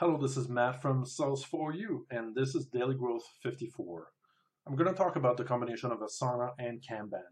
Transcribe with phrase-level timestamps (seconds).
[0.00, 4.08] Hello, this is Matt from Sales4U, and this is Daily Growth 54.
[4.66, 7.22] I'm going to talk about the combination of Asana and Kanban.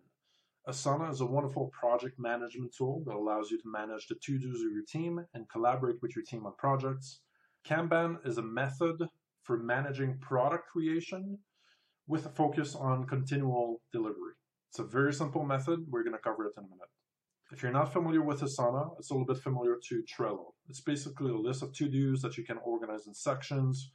[0.66, 4.72] Asana is a wonderful project management tool that allows you to manage the to-dos of
[4.72, 7.20] your team and collaborate with your team on projects.
[7.68, 8.96] Kanban is a method
[9.42, 11.40] for managing product creation
[12.08, 14.36] with a focus on continual delivery.
[14.70, 15.80] It's a very simple method.
[15.90, 16.88] We're going to cover it in a minute.
[17.54, 20.54] If you're not familiar with Asana, it's a little bit familiar to Trello.
[20.68, 23.92] It's basically a list of to-dos that you can organize in sections.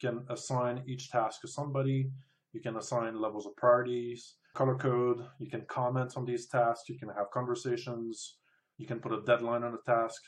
[0.00, 2.10] You can assign each task to somebody.
[2.54, 5.18] You can assign levels of priorities, color code.
[5.38, 6.88] You can comment on these tasks.
[6.88, 8.38] You can have conversations.
[8.78, 10.22] You can put a deadline on a task.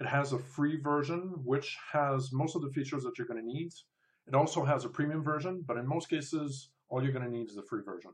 [0.00, 3.46] It has a free version, which has most of the features that you're going to
[3.46, 3.70] need.
[4.26, 7.48] It also has a premium version, but in most cases, all you're going to need
[7.48, 8.10] is the free version.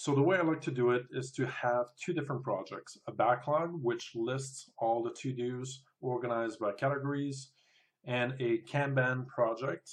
[0.00, 3.12] So the way I like to do it is to have two different projects, a
[3.12, 7.50] backlog, which lists all the to-dos organized by categories,
[8.04, 9.90] and a Kanban project,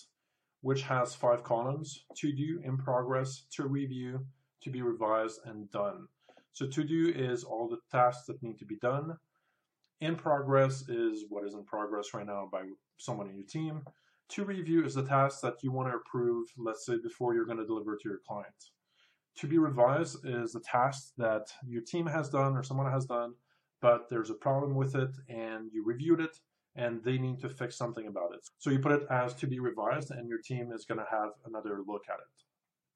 [0.62, 4.24] which has five columns, to do, in progress, to review,
[4.62, 6.06] to be revised, and done.
[6.54, 9.18] So to do is all the tasks that need to be done.
[10.02, 12.62] In progress is what is in progress right now by
[12.98, 13.82] someone in your team.
[14.30, 17.58] To review is the task that you want to approve, let's say, before you're going
[17.58, 18.54] to deliver to your client
[19.38, 23.34] to be revised is a task that your team has done or someone has done,
[23.82, 26.38] but there's a problem with it and you reviewed it
[26.76, 28.48] and they need to fix something about it.
[28.58, 31.32] So you put it as to be revised and your team is going to have
[31.46, 32.44] another look at it.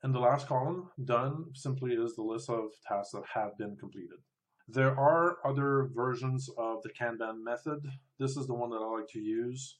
[0.03, 4.19] And the last column, done, simply is the list of tasks that have been completed.
[4.67, 7.89] There are other versions of the Kanban method.
[8.17, 9.77] This is the one that I like to use.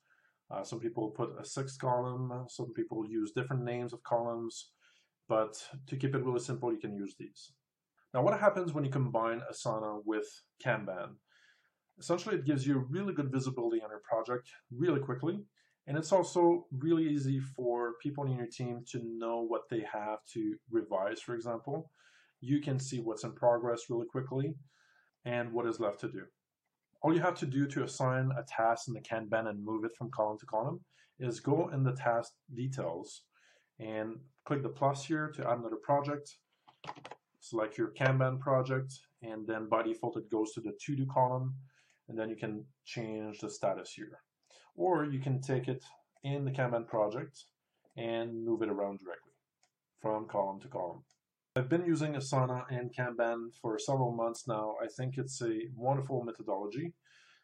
[0.51, 4.71] Uh, some people put a sixth column, some people use different names of columns.
[5.29, 7.53] But to keep it really simple, you can use these.
[8.13, 10.25] Now, what happens when you combine Asana with
[10.65, 11.15] Kanban?
[11.99, 15.39] Essentially, it gives you really good visibility on your project really quickly.
[15.85, 20.19] And it's also really easy for people in your team to know what they have
[20.33, 21.91] to revise, for example.
[22.41, 24.55] You can see what's in progress really quickly
[25.25, 26.23] and what is left to do.
[27.01, 29.95] All you have to do to assign a task in the Kanban and move it
[29.95, 30.81] from column to column
[31.19, 33.23] is go in the task details
[33.79, 36.35] and click the plus here to add another project.
[37.39, 41.55] Select your Kanban project, and then by default it goes to the to-do column,
[42.07, 44.19] and then you can change the status here.
[44.75, 45.83] Or you can take it
[46.23, 47.45] in the Kanban project
[47.97, 49.33] and move it around directly
[50.01, 51.03] from column to column.
[51.55, 54.75] I've been using Asana and Kanban for several months now.
[54.81, 56.93] I think it's a wonderful methodology.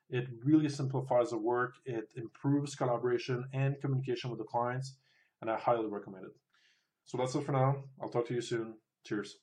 [0.10, 4.96] It really simplifies the work, it improves collaboration and communication with the clients,
[5.42, 6.32] and I highly recommend it.
[7.06, 7.84] So that's it for now.
[8.02, 8.76] I'll talk to you soon.
[9.06, 9.38] Cheers.